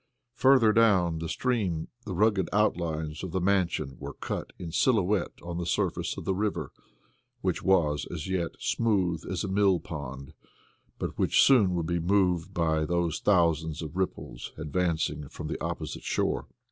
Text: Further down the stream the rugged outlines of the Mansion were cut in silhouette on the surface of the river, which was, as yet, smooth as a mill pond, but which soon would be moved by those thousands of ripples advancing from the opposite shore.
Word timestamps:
Further 0.33 0.73
down 0.73 1.19
the 1.19 1.29
stream 1.29 1.87
the 2.05 2.15
rugged 2.15 2.49
outlines 2.51 3.21
of 3.23 3.29
the 3.33 3.39
Mansion 3.39 3.97
were 3.99 4.15
cut 4.15 4.51
in 4.57 4.71
silhouette 4.71 5.39
on 5.43 5.59
the 5.59 5.65
surface 5.67 6.17
of 6.17 6.25
the 6.25 6.33
river, 6.33 6.71
which 7.41 7.61
was, 7.61 8.07
as 8.09 8.27
yet, 8.27 8.53
smooth 8.57 9.23
as 9.29 9.43
a 9.43 9.47
mill 9.47 9.79
pond, 9.79 10.33
but 10.97 11.19
which 11.19 11.39
soon 11.43 11.75
would 11.75 11.85
be 11.85 11.99
moved 11.99 12.51
by 12.51 12.83
those 12.83 13.19
thousands 13.19 13.83
of 13.83 13.95
ripples 13.95 14.53
advancing 14.57 15.29
from 15.29 15.45
the 15.45 15.63
opposite 15.63 16.01
shore. 16.01 16.47